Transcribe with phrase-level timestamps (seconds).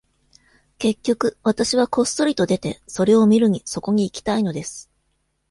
[0.79, 4.89] 結局、私はこっそりと出て、それを見るにそこに行きたいのです。